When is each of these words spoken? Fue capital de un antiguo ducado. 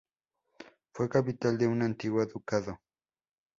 Fue 0.93 1.07
capital 1.07 1.59
de 1.59 1.67
un 1.67 1.83
antiguo 1.83 2.25
ducado. 2.25 2.79